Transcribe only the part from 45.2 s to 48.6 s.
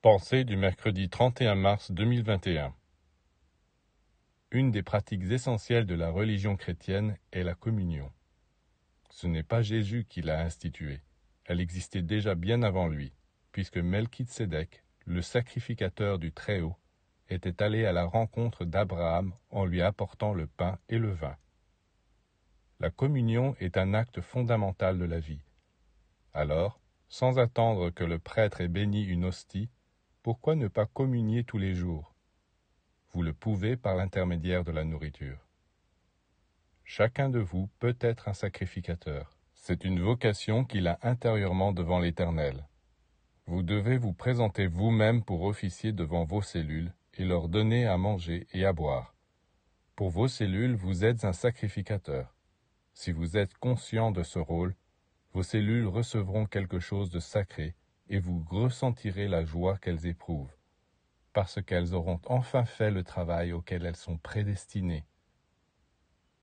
pour officier devant vos cellules et leur donner à manger